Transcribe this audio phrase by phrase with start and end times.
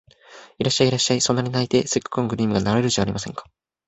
[0.57, 3.45] いらっしゃい、いらっしゃい、そんなに泣いては折角のクリームが流れるじゃありませんか